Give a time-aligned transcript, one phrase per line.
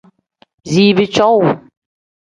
[0.69, 1.47] Ziibi cowuu.